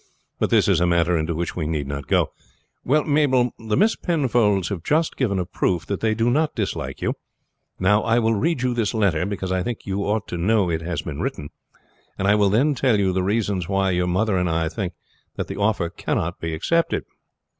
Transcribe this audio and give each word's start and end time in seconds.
But 0.39 0.49
this 0.49 0.67
is 0.67 0.79
a 0.81 0.87
matter 0.87 1.15
into 1.15 1.35
which 1.35 1.55
we 1.55 1.67
need 1.67 1.85
not 1.85 2.07
go. 2.07 2.31
Well, 2.83 3.03
Mabel, 3.03 3.51
the 3.59 3.77
Miss 3.77 3.95
Penfolds 3.95 4.69
have 4.69 4.81
just 4.81 5.15
given 5.15 5.37
a 5.37 5.45
proof 5.45 5.85
that 5.85 5.99
they 5.99 6.15
do 6.15 6.31
not 6.31 6.55
dislike 6.55 7.03
you. 7.03 7.13
Now 7.79 8.01
I 8.01 8.17
will 8.17 8.33
read 8.33 8.63
you 8.63 8.73
this 8.73 8.95
letter, 8.95 9.27
because 9.27 9.51
I 9.51 9.61
think 9.61 9.85
you 9.85 9.99
ought 10.03 10.27
to 10.29 10.37
know 10.39 10.71
it 10.71 10.81
has 10.81 11.03
been 11.03 11.19
written, 11.19 11.49
and 12.17 12.27
I 12.27 12.33
will 12.33 12.49
then 12.49 12.73
tell 12.73 12.99
you 12.99 13.13
the 13.13 13.21
reasons 13.21 13.69
why 13.69 13.91
your 13.91 14.07
mother 14.07 14.37
and 14.39 14.49
I 14.49 14.69
think 14.69 14.93
that 15.35 15.47
the 15.47 15.57
offer 15.59 15.87
cannot 15.91 16.39
be 16.39 16.55
accepted." 16.55 17.03